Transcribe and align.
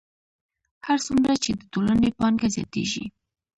هر 0.85 0.97
څومره 1.07 1.33
چې 1.43 1.51
د 1.59 1.61
ټولنې 1.73 2.09
پانګه 2.19 2.47
زیاتېږي 2.55 3.05